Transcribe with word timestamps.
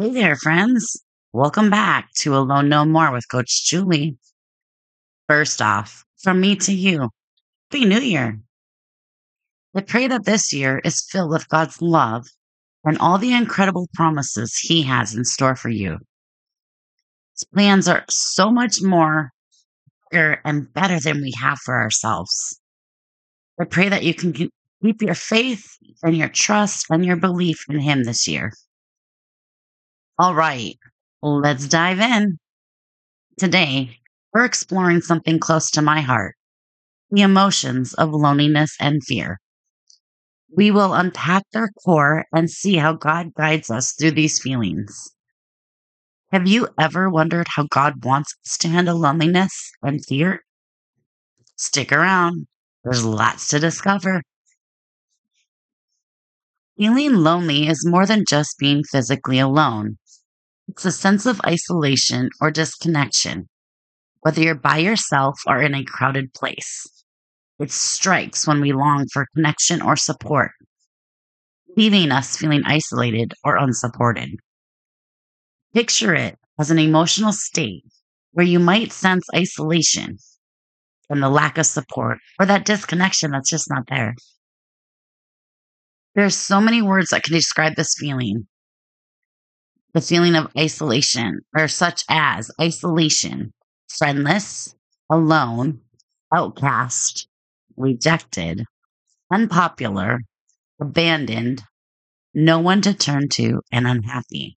Hey 0.00 0.10
there, 0.10 0.36
friends. 0.36 1.02
Welcome 1.32 1.70
back 1.70 2.12
to 2.18 2.36
Alone 2.36 2.68
No 2.68 2.84
More 2.84 3.10
with 3.10 3.28
Coach 3.28 3.64
Julie. 3.64 4.16
First 5.26 5.60
off, 5.60 6.04
from 6.22 6.40
me 6.40 6.54
to 6.54 6.72
you, 6.72 7.10
Happy 7.72 7.84
New 7.84 7.98
Year. 7.98 8.38
I 9.74 9.80
pray 9.80 10.06
that 10.06 10.24
this 10.24 10.52
year 10.52 10.80
is 10.84 11.04
filled 11.10 11.32
with 11.32 11.48
God's 11.48 11.82
love 11.82 12.28
and 12.84 12.96
all 12.98 13.18
the 13.18 13.32
incredible 13.32 13.88
promises 13.92 14.56
He 14.56 14.82
has 14.82 15.16
in 15.16 15.24
store 15.24 15.56
for 15.56 15.68
you. 15.68 15.98
His 17.34 17.48
plans 17.52 17.88
are 17.88 18.04
so 18.08 18.52
much 18.52 18.80
more 18.80 19.32
bigger 20.12 20.40
and 20.44 20.72
better 20.72 21.00
than 21.00 21.22
we 21.22 21.32
have 21.40 21.58
for 21.58 21.74
ourselves. 21.74 22.60
I 23.60 23.64
pray 23.64 23.88
that 23.88 24.04
you 24.04 24.14
can 24.14 24.32
keep 24.32 25.02
your 25.02 25.16
faith 25.16 25.66
and 26.04 26.16
your 26.16 26.28
trust 26.28 26.86
and 26.88 27.04
your 27.04 27.16
belief 27.16 27.64
in 27.68 27.80
Him 27.80 28.04
this 28.04 28.28
year. 28.28 28.52
All 30.20 30.34
right, 30.34 30.76
let's 31.22 31.68
dive 31.68 32.00
in. 32.00 32.38
Today, 33.38 34.00
we're 34.34 34.44
exploring 34.44 35.00
something 35.00 35.38
close 35.38 35.70
to 35.70 35.82
my 35.82 36.00
heart 36.00 36.34
the 37.12 37.22
emotions 37.22 37.94
of 37.94 38.10
loneliness 38.10 38.76
and 38.80 39.02
fear. 39.04 39.38
We 40.54 40.72
will 40.72 40.92
unpack 40.92 41.44
their 41.52 41.68
core 41.84 42.24
and 42.32 42.50
see 42.50 42.76
how 42.76 42.94
God 42.94 43.32
guides 43.34 43.70
us 43.70 43.92
through 43.92 44.10
these 44.10 44.42
feelings. 44.42 45.12
Have 46.32 46.48
you 46.48 46.66
ever 46.78 47.08
wondered 47.08 47.46
how 47.54 47.66
God 47.70 48.04
wants 48.04 48.34
us 48.44 48.58
to 48.58 48.68
handle 48.68 48.98
loneliness 48.98 49.70
and 49.82 50.04
fear? 50.04 50.42
Stick 51.56 51.92
around, 51.92 52.48
there's 52.82 53.04
lots 53.04 53.48
to 53.50 53.60
discover. 53.60 54.22
Feeling 56.76 57.14
lonely 57.14 57.68
is 57.68 57.86
more 57.86 58.04
than 58.04 58.24
just 58.28 58.58
being 58.58 58.82
physically 58.84 59.38
alone. 59.38 59.96
It's 60.68 60.84
a 60.84 60.92
sense 60.92 61.24
of 61.24 61.40
isolation 61.46 62.28
or 62.40 62.50
disconnection, 62.50 63.48
whether 64.20 64.42
you're 64.42 64.54
by 64.54 64.78
yourself 64.78 65.40
or 65.46 65.62
in 65.62 65.74
a 65.74 65.82
crowded 65.82 66.34
place. 66.34 66.86
It 67.58 67.70
strikes 67.70 68.46
when 68.46 68.60
we 68.60 68.72
long 68.72 69.06
for 69.12 69.26
connection 69.34 69.80
or 69.80 69.96
support, 69.96 70.52
leaving 71.76 72.12
us 72.12 72.36
feeling 72.36 72.62
isolated 72.66 73.32
or 73.42 73.56
unsupported. 73.56 74.30
Picture 75.72 76.14
it 76.14 76.38
as 76.58 76.70
an 76.70 76.78
emotional 76.78 77.32
state 77.32 77.84
where 78.32 78.46
you 78.46 78.58
might 78.58 78.92
sense 78.92 79.24
isolation 79.34 80.18
and 81.08 81.22
the 81.22 81.30
lack 81.30 81.56
of 81.56 81.66
support 81.66 82.18
or 82.38 82.46
that 82.46 82.66
disconnection 82.66 83.30
that's 83.30 83.50
just 83.50 83.70
not 83.70 83.84
there. 83.88 84.14
There's 86.14 86.36
so 86.36 86.60
many 86.60 86.82
words 86.82 87.10
that 87.10 87.22
can 87.22 87.32
describe 87.32 87.74
this 87.74 87.94
feeling. 87.98 88.46
The 89.94 90.00
feeling 90.00 90.34
of 90.34 90.52
isolation, 90.56 91.40
or 91.56 91.66
such 91.66 92.04
as 92.08 92.50
isolation, 92.60 93.52
friendless, 93.88 94.74
alone, 95.10 95.80
outcast, 96.32 97.26
rejected, 97.76 98.64
unpopular, 99.32 100.20
abandoned, 100.80 101.62
no 102.34 102.58
one 102.58 102.82
to 102.82 102.94
turn 102.94 103.28
to, 103.30 103.60
and 103.72 103.86
unhappy. 103.86 104.56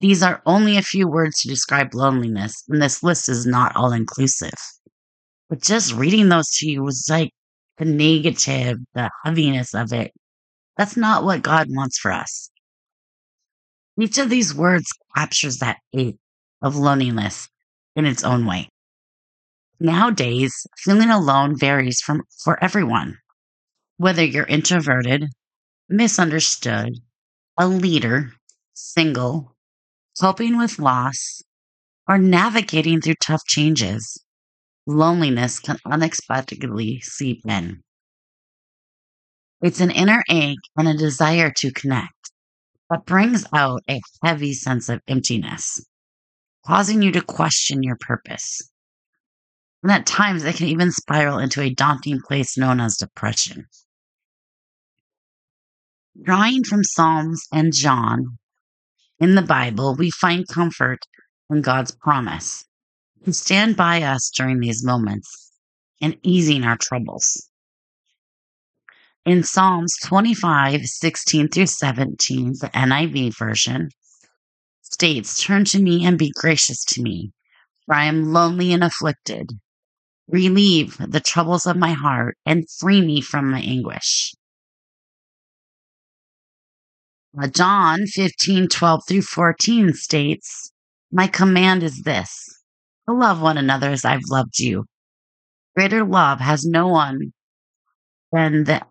These 0.00 0.22
are 0.22 0.42
only 0.44 0.76
a 0.76 0.82
few 0.82 1.08
words 1.08 1.40
to 1.40 1.48
describe 1.48 1.94
loneliness, 1.94 2.64
and 2.68 2.82
this 2.82 3.02
list 3.02 3.28
is 3.28 3.46
not 3.46 3.74
all 3.76 3.92
inclusive. 3.92 4.52
But 5.48 5.62
just 5.62 5.94
reading 5.94 6.28
those 6.28 6.50
to 6.56 6.68
you 6.68 6.82
was 6.82 7.06
like 7.08 7.30
the 7.78 7.84
negative, 7.84 8.78
the 8.94 9.10
heaviness 9.24 9.74
of 9.74 9.92
it. 9.92 10.12
That's 10.76 10.96
not 10.96 11.24
what 11.24 11.42
God 11.42 11.68
wants 11.70 11.98
for 11.98 12.12
us. 12.12 12.50
Each 14.00 14.18
of 14.18 14.28
these 14.28 14.54
words 14.54 14.86
captures 15.16 15.58
that 15.58 15.78
ache 15.92 16.18
of 16.60 16.76
loneliness 16.76 17.48
in 17.94 18.06
its 18.06 18.24
own 18.24 18.44
way. 18.44 18.68
Nowadays, 19.78 20.66
feeling 20.78 21.10
alone 21.10 21.56
varies 21.58 22.00
from 22.00 22.22
for 22.42 22.62
everyone. 22.62 23.18
Whether 23.96 24.24
you're 24.24 24.46
introverted, 24.46 25.26
misunderstood, 25.88 27.00
a 27.56 27.68
leader, 27.68 28.32
single, 28.72 29.54
coping 30.20 30.58
with 30.58 30.78
loss, 30.80 31.42
or 32.08 32.18
navigating 32.18 33.00
through 33.00 33.14
tough 33.22 33.44
changes, 33.46 34.24
loneliness 34.86 35.60
can 35.60 35.78
unexpectedly 35.86 37.00
seep 37.00 37.42
in. 37.46 37.82
It's 39.62 39.80
an 39.80 39.90
inner 39.90 40.22
ache 40.28 40.58
and 40.76 40.88
a 40.88 40.94
desire 40.94 41.52
to 41.58 41.72
connect 41.72 42.32
that 42.90 43.06
brings 43.06 43.46
out 43.52 43.82
a 43.88 44.00
heavy 44.22 44.52
sense 44.52 44.88
of 44.88 45.00
emptiness, 45.08 45.84
causing 46.66 47.02
you 47.02 47.12
to 47.12 47.20
question 47.20 47.82
your 47.82 47.96
purpose. 47.96 48.60
And 49.82 49.92
at 49.92 50.06
times, 50.06 50.44
it 50.44 50.56
can 50.56 50.68
even 50.68 50.90
spiral 50.92 51.38
into 51.38 51.60
a 51.60 51.74
daunting 51.74 52.20
place 52.26 52.56
known 52.56 52.80
as 52.80 52.96
depression. 52.96 53.66
Drawing 56.22 56.64
from 56.64 56.84
Psalms 56.84 57.46
and 57.52 57.72
John 57.74 58.38
in 59.18 59.34
the 59.34 59.42
Bible, 59.42 59.94
we 59.94 60.10
find 60.10 60.46
comfort 60.48 61.00
in 61.50 61.60
God's 61.60 61.94
promise 61.96 62.64
to 63.24 63.32
stand 63.32 63.76
by 63.76 64.02
us 64.02 64.30
during 64.34 64.60
these 64.60 64.84
moments 64.84 65.52
and 66.00 66.16
easing 66.22 66.64
our 66.64 66.76
troubles. 66.76 67.50
In 69.26 69.42
Psalms 69.42 69.96
25, 70.04 70.84
16 70.84 71.48
through 71.48 71.66
17, 71.66 72.56
the 72.60 72.68
NIV 72.74 73.34
version 73.38 73.88
states, 74.82 75.42
Turn 75.42 75.64
to 75.66 75.80
me 75.80 76.04
and 76.04 76.18
be 76.18 76.30
gracious 76.34 76.84
to 76.84 77.00
me, 77.00 77.32
for 77.86 77.94
I 77.94 78.04
am 78.04 78.34
lonely 78.34 78.74
and 78.74 78.84
afflicted. 78.84 79.52
Relieve 80.28 80.98
the 80.98 81.20
troubles 81.20 81.64
of 81.64 81.76
my 81.76 81.92
heart 81.92 82.36
and 82.44 82.68
free 82.78 83.00
me 83.00 83.22
from 83.22 83.50
my 83.50 83.60
anguish. 83.60 84.34
Uh, 87.40 87.48
John 87.48 88.06
15, 88.06 88.68
12 88.68 89.02
through 89.08 89.22
14 89.22 89.94
states, 89.94 90.70
My 91.10 91.28
command 91.28 91.82
is 91.82 92.02
this 92.02 92.62
to 93.08 93.14
love 93.14 93.40
one 93.40 93.56
another 93.56 93.90
as 93.90 94.04
I've 94.04 94.28
loved 94.30 94.58
you. 94.58 94.84
Greater 95.74 96.04
love 96.04 96.40
has 96.40 96.66
no 96.66 96.88
one 96.88 97.32
than 98.30 98.64
the, 98.64 98.82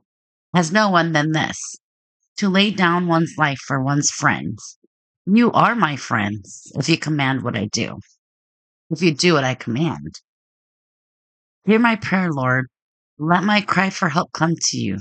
has 0.54 0.72
no 0.72 0.90
one 0.90 1.12
than 1.12 1.32
this 1.32 1.58
to 2.38 2.50
lay 2.50 2.72
down 2.72 3.08
one's 3.08 3.36
life 3.38 3.60
for 3.60 3.82
one's 3.82 4.12
friends. 4.12 4.78
You 5.26 5.52
are 5.52 5.76
my 5.76 5.96
friends 5.96 6.72
if 6.76 6.90
you 6.90 6.98
command 6.98 7.44
what 7.44 7.58
I 7.58 7.66
do, 7.66 8.00
if 8.90 9.02
you 9.02 9.14
do 9.14 9.34
what 9.34 9.44
I 9.44 9.56
command. 9.56 10.20
Hear 11.66 11.80
my 11.80 11.96
prayer, 11.96 12.30
Lord. 12.32 12.68
Let 13.18 13.44
my 13.44 13.62
cry 13.62 13.90
for 13.90 14.10
help 14.10 14.32
come 14.34 14.56
to 14.60 14.78
you. 14.78 15.00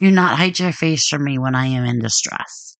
Do 0.00 0.10
not 0.10 0.36
hide 0.36 0.58
your 0.58 0.72
face 0.72 1.08
from 1.08 1.24
me 1.24 1.38
when 1.38 1.54
I 1.54 1.66
am 1.66 1.84
in 1.84 2.00
distress. 2.00 2.76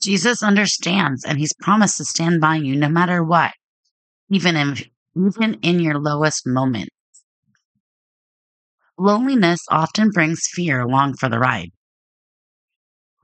Jesus 0.00 0.42
understands 0.42 1.24
and 1.24 1.38
he's 1.38 1.54
promised 1.60 1.96
to 1.96 2.04
stand 2.04 2.40
by 2.40 2.56
you 2.56 2.76
no 2.76 2.88
matter 2.88 3.24
what, 3.24 3.52
even 4.30 4.56
in, 4.56 4.76
even 5.16 5.54
in 5.62 5.80
your 5.80 5.98
lowest 5.98 6.46
moment. 6.46 6.90
Loneliness 8.98 9.60
often 9.70 10.10
brings 10.10 10.46
fear 10.52 10.80
along 10.80 11.14
for 11.14 11.30
the 11.30 11.38
ride, 11.38 11.70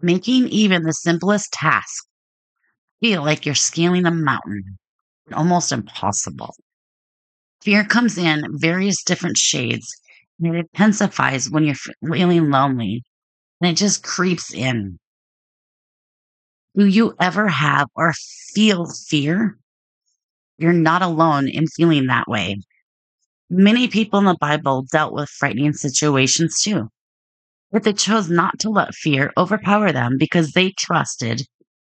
making 0.01 0.49
even 0.49 0.85
the 0.85 0.93
simplest 0.93 1.53
task 1.53 2.07
feel 3.01 3.25
like 3.25 3.47
you're 3.47 3.55
scaling 3.55 4.07
a 4.07 4.11
mountain 4.11 4.79
almost 5.33 5.73
impossible. 5.73 6.55
Fear 7.63 7.87
comes 7.87 8.17
in 8.17 8.45
various 8.59 9.03
different 9.03 9.37
shades 9.37 9.87
and 10.39 10.55
it 10.55 10.69
intensifies 10.73 11.51
when 11.51 11.65
you're 11.65 11.75
feeling 11.75 12.51
lonely 12.51 13.03
and 13.61 13.71
it 13.71 13.77
just 13.77 14.05
creeps 14.05 14.55
in. 14.55 14.99
Do 16.77 16.87
you 16.87 17.15
ever 17.21 17.49
have 17.49 17.89
or 17.97 18.13
feel 18.55 18.87
fear? 19.09 19.59
You're 20.59 20.73
not 20.73 21.03
alone 21.03 21.49
in 21.49 21.67
feeling 21.69 22.07
that 22.07 22.27
way. 22.29 22.57
Many 23.51 23.89
people 23.89 24.19
in 24.19 24.25
the 24.25 24.37
Bible 24.41 24.87
dealt 24.91 25.13
with 25.13 25.29
frightening 25.29 25.75
situations 25.75 26.63
too, 26.63 26.89
but 27.71 27.83
they 27.83 27.93
chose 27.93 28.31
not 28.31 28.59
to 28.61 28.71
let 28.71 28.95
fear 28.95 29.33
overpower 29.37 29.93
them 29.93 30.17
because 30.19 30.53
they 30.53 30.73
trusted 30.79 31.47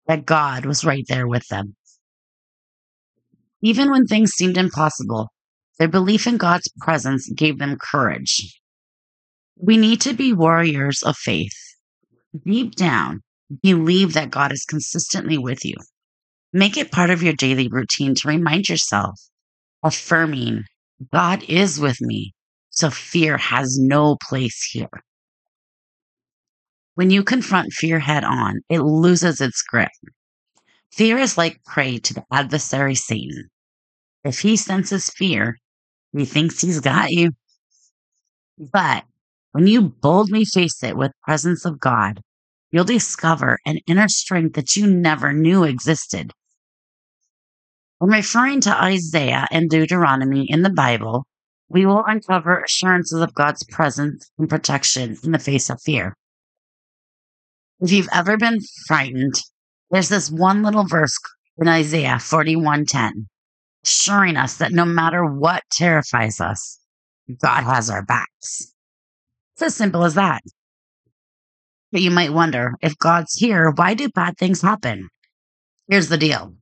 that 0.07 0.27
God 0.27 0.65
was 0.65 0.85
right 0.85 1.05
there 1.09 1.27
with 1.27 1.47
them. 1.49 1.77
Even 3.63 3.91
when 3.91 4.07
things 4.07 4.31
seemed 4.31 4.57
impossible, 4.57 5.29
their 5.79 5.89
belief 5.89 6.27
in 6.27 6.37
God's 6.37 6.71
presence 6.81 7.29
gave 7.31 7.59
them 7.59 7.77
courage. 7.81 8.61
We 9.57 9.77
need 9.77 10.01
to 10.03 10.15
be 10.15 10.33
warriors 10.33 11.03
of 11.03 11.17
faith. 11.17 11.57
Deep 12.45 12.75
down, 12.75 13.23
believe 13.63 14.15
that 14.15 14.31
God 14.31 14.53
is 14.53 14.65
consistently 14.65 15.37
with 15.37 15.65
you. 15.65 15.75
Make 16.53 16.77
it 16.77 16.91
part 16.91 17.11
of 17.11 17.23
your 17.23 17.35
daily 17.35 17.69
routine 17.69 18.15
to 18.17 18.29
remind 18.29 18.69
yourself, 18.69 19.21
affirming, 19.83 20.65
God 21.13 21.43
is 21.45 21.81
with 21.81 22.01
me, 22.01 22.35
so 22.71 22.91
fear 22.91 23.39
has 23.39 23.79
no 23.79 24.17
place 24.29 24.69
here. 24.71 24.91
When 26.95 27.11
you 27.11 27.25
confront 27.25 27.73
fear 27.73 27.99
head 27.99 28.25
on, 28.25 28.61
it 28.69 28.81
loses 28.81 29.41
its 29.41 29.63
grip. 29.63 29.89
Fear 30.93 31.19
is 31.19 31.39
like 31.39 31.65
prey 31.65 31.99
to 31.99 32.15
the 32.15 32.25
adversary 32.31 32.95
Satan. 32.95 33.49
If 34.25 34.41
he 34.41 34.57
senses 34.57 35.09
fear, 35.09 35.57
he 36.13 36.25
thinks 36.25 36.61
he's 36.61 36.81
got 36.81 37.11
you. 37.11 37.31
But 38.59 39.05
when 39.53 39.67
you 39.67 39.81
boldly 39.81 40.45
face 40.45 40.83
it 40.83 40.97
with 40.97 41.13
presence 41.25 41.65
of 41.65 41.81
God, 41.81 42.21
you'll 42.71 42.85
discover 42.85 43.59
an 43.65 43.79
inner 43.87 44.09
strength 44.09 44.55
that 44.55 44.77
you 44.77 44.87
never 44.87 45.33
knew 45.33 45.65
existed. 45.65 46.33
When 48.01 48.13
referring 48.13 48.63
to 48.63 48.83
Isaiah 48.83 49.47
and 49.51 49.69
Deuteronomy 49.69 50.47
in 50.49 50.63
the 50.63 50.71
Bible, 50.71 51.27
we 51.69 51.85
will 51.85 52.03
uncover 52.07 52.63
assurances 52.63 53.21
of 53.21 53.35
God's 53.35 53.63
presence 53.65 54.31
and 54.39 54.49
protection 54.49 55.19
in 55.23 55.33
the 55.33 55.39
face 55.39 55.69
of 55.69 55.83
fear. 55.83 56.17
If 57.79 57.93
you've 57.93 58.09
ever 58.11 58.39
been 58.39 58.61
frightened, 58.87 59.35
there's 59.91 60.09
this 60.09 60.31
one 60.31 60.63
little 60.63 60.87
verse 60.87 61.19
in 61.59 61.69
Isaiah 61.69 62.17
41:10 62.17 63.27
assuring 63.85 64.39
us 64.39 64.57
that 64.57 64.73
no 64.73 64.87
matter 64.87 65.23
what 65.23 65.63
terrifies 65.71 66.41
us, 66.41 66.81
God 67.43 67.65
has 67.65 67.91
our 67.91 68.03
backs. 68.03 68.73
It's 69.53 69.63
as 69.63 69.77
simple 69.77 70.05
as 70.05 70.15
that. 70.15 70.41
But 71.93 72.01
you 72.01 72.11
might 72.11 72.33
wonder 72.33 72.77
if 72.81 72.97
God's 72.97 73.35
here, 73.35 73.71
why 73.71 73.93
do 73.93 74.09
bad 74.09 74.39
things 74.39 74.63
happen? 74.63 75.11
Here's 75.87 76.09
the 76.09 76.17
deal 76.17 76.57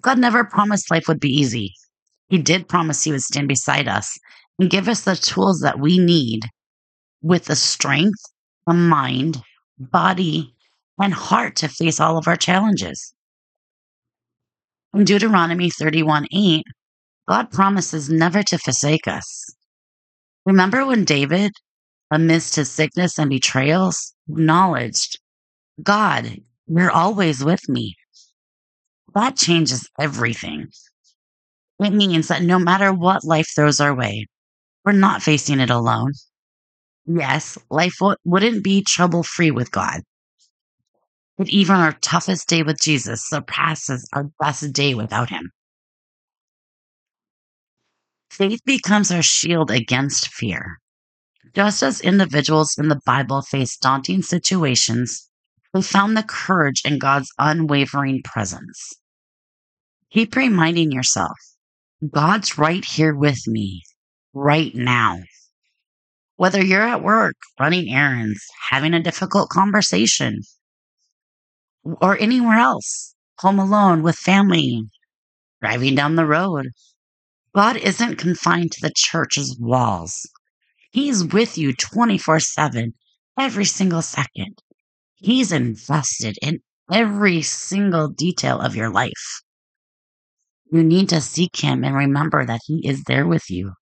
God 0.00 0.18
never 0.18 0.44
promised 0.44 0.90
life 0.90 1.08
would 1.08 1.20
be 1.20 1.30
easy. 1.30 1.74
He 2.28 2.38
did 2.38 2.68
promise 2.68 3.04
He 3.04 3.12
would 3.12 3.22
stand 3.22 3.48
beside 3.48 3.88
us 3.88 4.18
and 4.58 4.70
give 4.70 4.88
us 4.88 5.02
the 5.02 5.16
tools 5.16 5.60
that 5.60 5.78
we 5.78 5.98
need 5.98 6.42
with 7.22 7.46
the 7.46 7.56
strength, 7.56 8.20
the 8.66 8.74
mind, 8.74 9.42
body, 9.78 10.54
and 10.98 11.12
heart 11.12 11.56
to 11.56 11.68
face 11.68 12.00
all 12.00 12.18
of 12.18 12.28
our 12.28 12.36
challenges. 12.36 13.14
In 14.94 15.04
Deuteronomy 15.04 15.70
31 15.70 16.26
8, 16.32 16.64
God 17.28 17.50
promises 17.50 18.08
never 18.08 18.42
to 18.44 18.58
forsake 18.58 19.06
us. 19.06 19.54
Remember 20.44 20.86
when 20.86 21.04
David, 21.04 21.52
amidst 22.10 22.56
his 22.56 22.70
sickness 22.70 23.18
and 23.18 23.28
betrayals, 23.28 24.14
acknowledged, 24.28 25.18
God, 25.82 26.40
you're 26.66 26.90
always 26.90 27.44
with 27.44 27.68
me. 27.68 27.96
That 29.16 29.34
changes 29.34 29.88
everything. 29.98 30.68
It 31.82 31.94
means 31.94 32.28
that 32.28 32.42
no 32.42 32.58
matter 32.58 32.92
what 32.92 33.24
life 33.24 33.46
throws 33.56 33.80
our 33.80 33.94
way, 33.94 34.26
we're 34.84 34.92
not 34.92 35.22
facing 35.22 35.58
it 35.58 35.70
alone. 35.70 36.12
Yes, 37.06 37.56
life 37.70 37.94
w- 37.98 38.18
wouldn't 38.26 38.62
be 38.62 38.84
trouble 38.84 39.22
free 39.22 39.50
with 39.50 39.70
God. 39.70 40.02
But 41.38 41.48
even 41.48 41.76
our 41.76 41.92
toughest 41.92 42.46
day 42.46 42.62
with 42.62 42.78
Jesus 42.78 43.26
surpasses 43.26 44.06
our 44.12 44.24
best 44.38 44.70
day 44.74 44.92
without 44.92 45.30
him. 45.30 45.50
Faith 48.30 48.60
becomes 48.66 49.10
our 49.10 49.22
shield 49.22 49.70
against 49.70 50.28
fear. 50.28 50.76
Just 51.54 51.82
as 51.82 52.02
individuals 52.02 52.74
in 52.76 52.88
the 52.88 53.00
Bible 53.06 53.40
faced 53.40 53.80
daunting 53.80 54.20
situations, 54.20 55.30
they 55.72 55.80
found 55.80 56.18
the 56.18 56.22
courage 56.22 56.82
in 56.84 56.98
God's 56.98 57.32
unwavering 57.38 58.20
presence. 58.22 58.92
Keep 60.12 60.36
reminding 60.36 60.92
yourself 60.92 61.36
God's 62.12 62.56
right 62.56 62.84
here 62.84 63.14
with 63.14 63.46
me, 63.46 63.82
right 64.32 64.74
now. 64.74 65.18
Whether 66.36 66.64
you're 66.64 66.86
at 66.86 67.02
work, 67.02 67.36
running 67.58 67.92
errands, 67.92 68.46
having 68.70 68.94
a 68.94 69.02
difficult 69.02 69.48
conversation, 69.48 70.42
or 71.82 72.16
anywhere 72.18 72.58
else, 72.58 73.14
home 73.38 73.58
alone 73.58 74.02
with 74.02 74.16
family, 74.16 74.84
driving 75.60 75.94
down 75.94 76.16
the 76.16 76.26
road, 76.26 76.66
God 77.54 77.76
isn't 77.76 78.16
confined 78.16 78.72
to 78.72 78.80
the 78.82 78.92
church's 78.94 79.56
walls. 79.58 80.28
He's 80.92 81.24
with 81.24 81.58
you 81.58 81.74
24 81.74 82.40
7, 82.40 82.94
every 83.38 83.64
single 83.64 84.02
second. 84.02 84.62
He's 85.16 85.52
invested 85.52 86.36
in 86.42 86.60
every 86.92 87.42
single 87.42 88.08
detail 88.08 88.60
of 88.60 88.76
your 88.76 88.90
life. 88.90 89.42
You 90.70 90.82
need 90.82 91.08
to 91.10 91.20
seek 91.20 91.56
him 91.56 91.84
and 91.84 91.94
remember 91.94 92.44
that 92.44 92.60
he 92.64 92.86
is 92.86 93.04
there 93.04 93.26
with 93.26 93.50
you. 93.50 93.74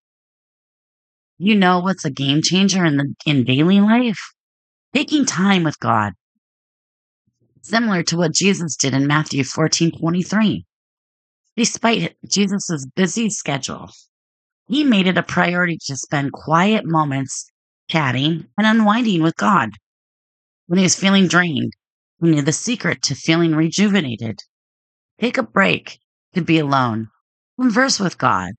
You 1.38 1.54
know 1.54 1.80
what's 1.80 2.04
a 2.04 2.10
game 2.10 2.42
changer 2.42 2.84
in 2.84 2.96
the 2.96 3.14
in 3.26 3.44
daily 3.44 3.80
life? 3.80 4.20
Taking 4.92 5.24
time 5.24 5.64
with 5.64 5.80
God. 5.80 6.12
Similar 7.62 8.02
to 8.04 8.18
what 8.18 8.34
Jesus 8.34 8.76
did 8.76 8.92
in 8.92 9.06
Matthew 9.06 9.44
14 9.44 9.92
23. 9.98 10.66
Despite 11.56 12.16
Jesus' 12.28 12.86
busy 12.94 13.30
schedule, 13.30 13.88
he 14.66 14.84
made 14.84 15.06
it 15.06 15.18
a 15.18 15.22
priority 15.22 15.78
to 15.86 15.96
spend 15.96 16.32
quiet 16.32 16.84
moments 16.84 17.50
chatting 17.88 18.46
and 18.58 18.66
unwinding 18.66 19.22
with 19.22 19.36
God. 19.36 19.70
When 20.66 20.78
he 20.78 20.84
was 20.84 20.94
feeling 20.94 21.28
drained, 21.28 21.72
he 22.20 22.28
knew 22.28 22.42
the 22.42 22.52
secret 22.52 23.02
to 23.02 23.14
feeling 23.14 23.54
rejuvenated. 23.54 24.40
Take 25.18 25.38
a 25.38 25.42
break 25.42 25.98
to 26.34 26.42
be 26.42 26.58
alone, 26.58 27.08
converse 27.58 27.98
with 28.00 28.18
God, 28.18 28.52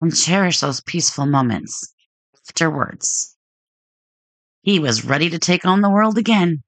and 0.00 0.14
cherish 0.14 0.60
those 0.60 0.80
peaceful 0.80 1.26
moments 1.26 1.94
afterwards. 2.48 3.36
He 4.62 4.78
was 4.78 5.04
ready 5.04 5.30
to 5.30 5.38
take 5.38 5.64
on 5.64 5.80
the 5.80 5.90
world 5.90 6.18
again. 6.18 6.62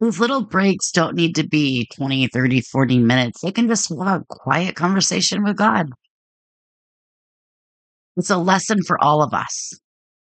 These 0.00 0.18
little 0.18 0.42
breaks 0.42 0.90
don't 0.90 1.14
need 1.14 1.36
to 1.36 1.46
be 1.46 1.88
20, 1.94 2.26
30, 2.28 2.60
40 2.60 2.98
minutes. 2.98 3.40
They 3.40 3.52
can 3.52 3.68
just 3.68 3.88
have 3.88 4.22
a 4.22 4.24
quiet 4.28 4.74
conversation 4.74 5.44
with 5.44 5.56
God. 5.56 5.90
It's 8.16 8.30
a 8.30 8.36
lesson 8.36 8.82
for 8.82 9.02
all 9.02 9.22
of 9.22 9.32
us 9.32 9.72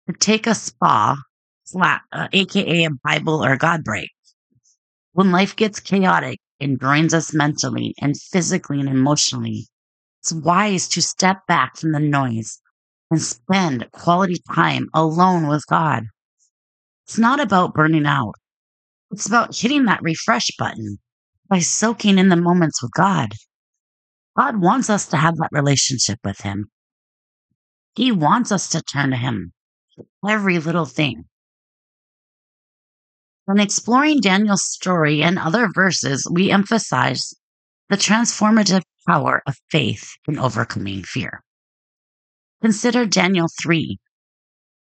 to 0.09 0.13
take 0.19 0.47
a 0.47 0.55
spa, 0.55 1.17
flat, 1.71 2.03
uh, 2.13 2.29
aka 2.33 2.85
a 2.85 2.91
Bible 3.05 3.45
or 3.45 3.57
God 3.57 3.85
break. 3.85 4.11
When 5.13 5.33
life 5.33 5.57
gets 5.57 5.81
chaotic 5.81 6.41
and 6.61 6.79
drains 6.79 7.15
us 7.15 7.35
mentally 7.35 7.95
and 8.01 8.21
physically 8.21 8.81
and 8.81 8.89
emotionally, 8.89 9.69
it's 10.21 10.33
wise 10.33 10.89
to 10.89 11.03
step 11.03 11.47
back 11.47 11.77
from 11.77 11.93
the 11.93 12.01
noise 12.01 12.61
and 13.11 13.21
spend 13.21 13.91
quality 13.93 14.41
time 14.55 14.89
alone 14.95 15.49
with 15.49 15.65
God. 15.69 16.05
It's 17.07 17.19
not 17.19 17.41
about 17.41 17.75
burning 17.75 18.07
out. 18.07 18.35
It's 19.11 19.27
about 19.27 19.57
hitting 19.57 19.87
that 19.87 20.03
refresh 20.03 20.51
button 20.59 20.99
by 21.49 21.59
soaking 21.59 22.19
in 22.19 22.29
the 22.29 22.37
moments 22.37 22.83
with 22.83 22.93
God. 22.93 23.33
God 24.39 24.61
wants 24.61 24.89
us 24.89 25.07
to 25.07 25.17
have 25.17 25.37
that 25.39 25.51
relationship 25.51 26.21
with 26.25 26.41
Him. 26.41 26.71
He 27.97 28.13
wants 28.13 28.53
us 28.53 28.69
to 28.69 28.83
turn 28.83 29.11
to 29.11 29.17
Him 29.17 29.53
for 29.97 30.07
every 30.31 30.59
little 30.61 30.87
thing. 30.87 31.25
When 33.47 33.59
exploring 33.59 34.21
Daniel's 34.21 34.65
story 34.65 35.23
and 35.23 35.39
other 35.39 35.69
verses, 35.75 36.27
we 36.31 36.51
emphasize 36.51 37.35
the 37.89 37.97
transformative 37.97 38.83
power 39.07 39.43
of 39.47 39.57
faith 39.71 40.13
in 40.29 40.39
overcoming 40.39 41.03
fear. 41.03 41.43
Consider 42.63 43.07
Daniel 43.07 43.49
3 43.63 43.99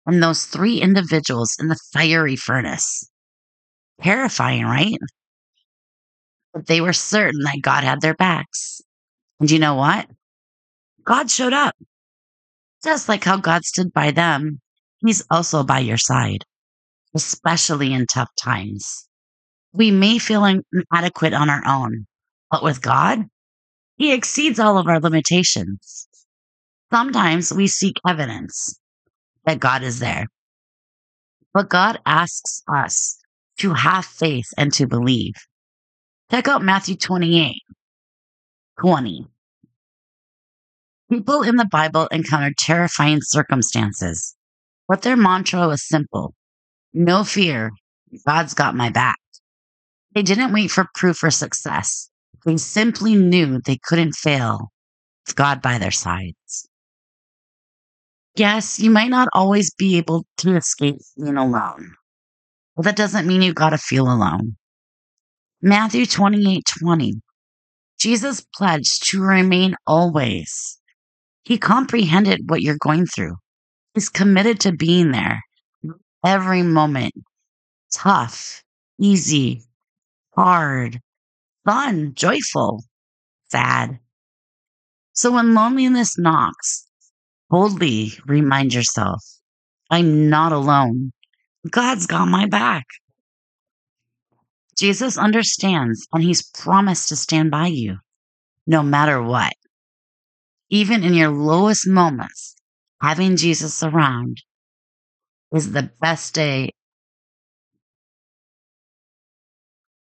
and 0.05 0.21
those 0.21 0.45
three 0.45 0.81
individuals 0.81 1.55
in 1.59 1.67
the 1.67 1.79
fiery 1.93 2.35
furnace. 2.35 3.09
Terrifying, 4.01 4.65
right? 4.65 4.97
But 6.53 6.67
they 6.67 6.81
were 6.81 6.93
certain 6.93 7.41
that 7.43 7.61
God 7.61 7.83
had 7.83 8.01
their 8.01 8.15
backs. 8.15 8.81
And 9.39 9.49
you 9.49 9.59
know 9.59 9.75
what? 9.75 10.07
God 11.03 11.31
showed 11.31 11.53
up. 11.53 11.75
Just 12.83 13.07
like 13.07 13.23
how 13.23 13.37
God 13.37 13.63
stood 13.63 13.93
by 13.93 14.11
them, 14.11 14.59
He's 15.05 15.23
also 15.31 15.63
by 15.63 15.79
your 15.79 15.97
side, 15.97 16.43
especially 17.15 17.93
in 17.93 18.05
tough 18.05 18.29
times. 18.41 19.07
We 19.73 19.91
may 19.91 20.17
feel 20.17 20.45
inadequate 20.45 21.33
on 21.33 21.49
our 21.49 21.65
own, 21.65 22.05
but 22.49 22.63
with 22.63 22.81
God, 22.81 23.25
He 23.97 24.13
exceeds 24.13 24.59
all 24.59 24.77
of 24.77 24.87
our 24.87 24.99
limitations. 24.99 26.07
Sometimes 26.91 27.53
we 27.53 27.67
seek 27.67 27.95
evidence 28.07 28.77
that 29.45 29.59
God 29.59 29.83
is 29.83 29.99
there, 29.99 30.27
but 31.53 31.69
God 31.69 31.99
asks 32.05 32.63
us 32.71 33.17
to 33.59 33.73
have 33.73 34.05
faith 34.05 34.47
and 34.57 34.73
to 34.73 34.87
believe. 34.87 35.33
Check 36.29 36.47
out 36.47 36.63
Matthew 36.63 36.95
28 36.95 37.55
20. 38.81 39.27
People 41.09 41.43
in 41.43 41.57
the 41.57 41.67
Bible 41.69 42.07
encountered 42.11 42.57
terrifying 42.57 43.19
circumstances, 43.21 44.35
but 44.87 45.01
their 45.01 45.17
mantra 45.17 45.67
was 45.67 45.87
simple 45.87 46.33
no 46.93 47.23
fear, 47.23 47.71
God's 48.25 48.53
got 48.53 48.75
my 48.75 48.89
back. 48.89 49.17
They 50.13 50.23
didn't 50.23 50.53
wait 50.53 50.71
for 50.71 50.87
proof 50.93 51.23
or 51.23 51.31
success. 51.31 52.09
They 52.45 52.57
simply 52.57 53.15
knew 53.15 53.59
they 53.59 53.79
couldn't 53.83 54.13
fail 54.13 54.71
with 55.25 55.35
God 55.35 55.61
by 55.61 55.77
their 55.77 55.91
sides. 55.91 56.67
Yes, 58.35 58.79
you 58.79 58.89
might 58.89 59.09
not 59.09 59.27
always 59.33 59.73
be 59.73 59.97
able 59.97 60.25
to 60.37 60.55
escape 60.55 60.95
being 61.17 61.37
alone. 61.37 61.93
But 62.75 62.83
that 62.83 62.95
doesn't 62.95 63.27
mean 63.27 63.41
you 63.41 63.53
got 63.53 63.71
to 63.71 63.77
feel 63.77 64.11
alone. 64.11 64.55
Matthew 65.61 66.05
28 66.05 66.63
20. 66.79 67.21
Jesus 67.99 68.45
pledged 68.55 69.09
to 69.11 69.21
remain 69.21 69.75
always. 69.85 70.79
He 71.43 71.57
comprehended 71.57 72.49
what 72.49 72.61
you're 72.61 72.77
going 72.79 73.05
through. 73.05 73.35
He's 73.93 74.09
committed 74.09 74.59
to 74.61 74.71
being 74.71 75.11
there 75.11 75.41
every 76.23 76.63
moment. 76.63 77.13
Tough, 77.93 78.63
easy, 78.99 79.63
hard, 80.35 80.99
fun, 81.65 82.13
joyful, 82.15 82.83
sad. 83.49 83.99
So 85.13 85.31
when 85.31 85.53
loneliness 85.53 86.17
knocks, 86.17 86.87
boldly 87.49 88.13
remind 88.25 88.73
yourself 88.73 89.21
I'm 89.89 90.29
not 90.29 90.53
alone. 90.53 91.11
God's 91.69 92.07
got 92.07 92.27
my 92.27 92.47
back. 92.47 92.85
Jesus 94.77 95.17
understands 95.17 96.07
and 96.13 96.23
he's 96.23 96.41
promised 96.41 97.09
to 97.09 97.15
stand 97.15 97.51
by 97.51 97.67
you 97.67 97.97
no 98.65 98.81
matter 98.81 99.21
what. 99.21 99.53
Even 100.69 101.03
in 101.03 101.13
your 101.13 101.29
lowest 101.29 101.87
moments, 101.87 102.55
having 103.01 103.35
Jesus 103.35 103.83
around 103.83 104.41
is 105.53 105.71
the 105.71 105.91
best 105.99 106.33
day. 106.33 106.71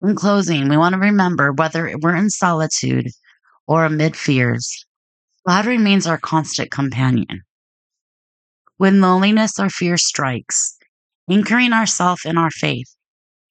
In 0.02 0.14
closing, 0.14 0.68
we 0.68 0.76
want 0.76 0.94
to 0.94 0.98
remember 1.00 1.52
whether 1.52 1.94
we're 2.00 2.16
in 2.16 2.28
solitude 2.28 3.08
or 3.66 3.84
amid 3.84 4.16
fears, 4.16 4.84
God 5.46 5.66
remains 5.66 6.06
our 6.06 6.18
constant 6.18 6.70
companion. 6.70 7.42
When 8.76 9.00
loneliness 9.00 9.58
or 9.58 9.70
fear 9.70 9.96
strikes, 9.96 10.76
anchoring 11.30 11.72
ourselves 11.72 12.22
in 12.24 12.36
our 12.36 12.50
faith 12.50 12.94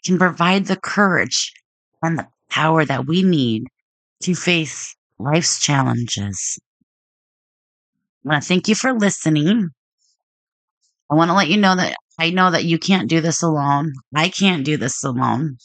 can 0.05 0.17
provide 0.17 0.65
the 0.65 0.77
courage 0.77 1.53
and 2.01 2.19
the 2.19 2.27
power 2.50 2.85
that 2.85 3.07
we 3.07 3.23
need 3.23 3.63
to 4.23 4.35
face 4.35 4.95
life's 5.19 5.59
challenges. 5.59 6.59
I 8.25 8.29
want 8.29 8.43
to 8.43 8.47
thank 8.47 8.67
you 8.67 8.75
for 8.75 8.93
listening. 8.93 9.69
I 11.12 11.15
want 11.15 11.30
to 11.30 11.36
let 11.36 11.50
you 11.50 11.58
know 11.58 11.75
that 11.75 11.96
I 12.18 12.30
know 12.30 12.51
that 12.51 12.63
you 12.63 12.80
can't 12.80 13.10
do 13.10 13.20
this 13.20 13.44
alone. 13.44 13.91
I 14.15 14.30
can't 14.30 14.63
do 14.63 14.77
this 14.77 15.03
alone. 15.03 15.58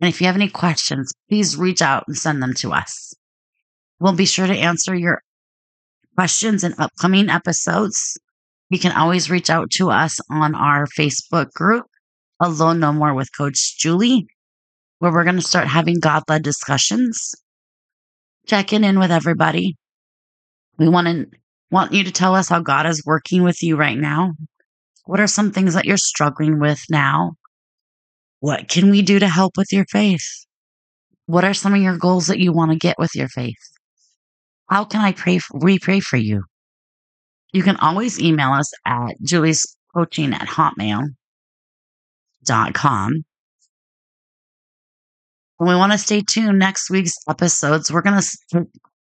And 0.00 0.08
if 0.08 0.20
you 0.20 0.26
have 0.26 0.36
any 0.36 0.48
questions, 0.48 1.12
please 1.28 1.56
reach 1.56 1.82
out 1.82 2.04
and 2.06 2.16
send 2.16 2.42
them 2.42 2.54
to 2.54 2.72
us. 2.72 3.12
We'll 4.00 4.14
be 4.14 4.26
sure 4.26 4.46
to 4.46 4.54
answer 4.54 4.94
your 4.94 5.20
questions 6.16 6.64
in 6.64 6.74
upcoming 6.78 7.28
episodes. 7.28 8.18
You 8.70 8.78
can 8.78 8.92
always 8.92 9.28
reach 9.28 9.50
out 9.50 9.70
to 9.72 9.90
us 9.90 10.18
on 10.30 10.54
our 10.54 10.86
Facebook 10.86 11.52
group, 11.52 11.84
Alone 12.40 12.80
No 12.80 12.92
More 12.92 13.14
with 13.14 13.28
Coach 13.36 13.78
Julie, 13.78 14.26
where 15.00 15.12
we're 15.12 15.24
going 15.24 15.36
to 15.36 15.42
start 15.42 15.66
having 15.66 16.00
God 16.00 16.22
led 16.28 16.42
discussions, 16.42 17.34
checking 18.46 18.84
in 18.84 18.98
with 18.98 19.10
everybody. 19.10 19.76
We 20.78 20.88
want 20.88 21.08
to 21.08 21.26
want 21.70 21.92
you 21.92 22.04
to 22.04 22.12
tell 22.12 22.34
us 22.34 22.48
how 22.48 22.60
God 22.60 22.86
is 22.86 23.04
working 23.04 23.42
with 23.42 23.62
you 23.62 23.76
right 23.76 23.98
now. 23.98 24.32
What 25.04 25.20
are 25.20 25.26
some 25.26 25.52
things 25.52 25.74
that 25.74 25.84
you're 25.84 25.96
struggling 25.96 26.58
with 26.58 26.82
now? 26.90 27.32
What 28.40 28.68
can 28.68 28.90
we 28.90 29.02
do 29.02 29.18
to 29.18 29.28
help 29.28 29.56
with 29.56 29.72
your 29.72 29.84
faith? 29.86 30.26
What 31.26 31.44
are 31.44 31.54
some 31.54 31.74
of 31.74 31.80
your 31.80 31.96
goals 31.96 32.26
that 32.26 32.38
you 32.38 32.52
want 32.52 32.72
to 32.72 32.78
get 32.78 32.98
with 32.98 33.14
your 33.14 33.28
faith? 33.28 33.56
How 34.68 34.84
can 34.84 35.00
I 35.00 35.12
pray? 35.12 35.38
For, 35.38 35.58
we 35.58 35.78
pray 35.78 36.00
for 36.00 36.16
you. 36.16 36.44
You 37.52 37.62
can 37.62 37.76
always 37.76 38.20
email 38.20 38.52
us 38.52 38.70
at 38.86 39.14
Julie's 39.22 39.76
coaching 39.94 40.34
at 40.34 40.48
hotmail.com. 40.48 41.14
And 45.60 45.68
we 45.68 45.76
want 45.76 45.92
to 45.92 45.98
stay 45.98 46.22
tuned 46.28 46.58
next 46.58 46.90
week's 46.90 47.14
episodes. 47.28 47.92
We're 47.92 48.02
going 48.02 48.20
to 48.20 48.66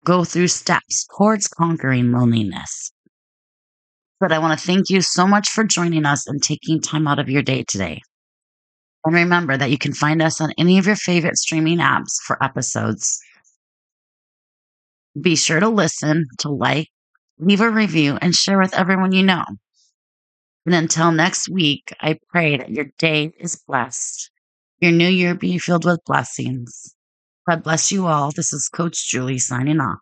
go 0.05 0.25
through 0.25 0.49
steps 0.49 1.07
towards 1.17 1.49
conquering 1.49 2.11
loneliness. 2.13 2.91
But 4.23 4.31
I 4.31 4.38
want 4.38 4.57
to 4.57 4.64
thank 4.64 4.88
you 4.88 5.00
so 5.00 5.26
much 5.26 5.49
for 5.49 5.64
joining 5.64 6.07
us 6.07 6.29
and 6.29 6.41
taking 6.41 6.81
time 6.81 7.09
out 7.09 7.19
of 7.19 7.29
your 7.29 7.43
day 7.43 7.64
today. 7.67 8.00
And 9.05 9.17
remember 9.17 9.57
that 9.57 9.73
you 9.73 9.79
can 9.79 9.93
find 9.93 10.23
us 10.23 10.41
on 10.41 10.52
any 10.57 10.79
of 10.79 10.87
your 10.87 10.95
favorite 10.95 11.38
streaming 11.38 11.79
apps 11.79 12.23
for 12.25 12.41
episodes. 12.41 13.19
Be 15.21 15.35
sure 15.35 15.59
to 15.59 15.69
listen, 15.69 16.26
to 16.38 16.50
like, 16.50 16.87
leave 17.41 17.61
a 17.61 17.69
review, 17.69 18.17
and 18.23 18.33
share 18.33 18.61
with 18.61 18.75
everyone 18.75 19.11
you 19.11 19.25
know. 19.25 19.45
And 20.67 20.75
until 20.76 21.11
next 21.11 21.49
week, 21.49 21.93
I 22.00 22.21
pray 22.29 22.59
that 22.59 22.71
your 22.71 22.87
day 22.99 23.33
is 23.41 23.61
blessed, 23.67 24.31
your 24.79 24.93
new 24.93 25.09
year 25.09 25.35
be 25.35 25.59
filled 25.59 25.85
with 25.85 25.99
blessings. 26.07 26.95
God 27.50 27.64
bless 27.64 27.91
you 27.91 28.07
all. 28.07 28.31
This 28.31 28.52
is 28.52 28.69
Coach 28.73 29.11
Julie 29.11 29.38
signing 29.38 29.81
off. 29.81 29.99